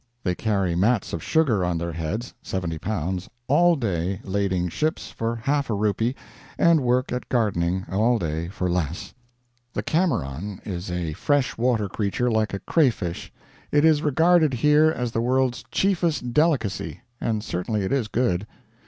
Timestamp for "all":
3.47-3.75, 7.87-8.17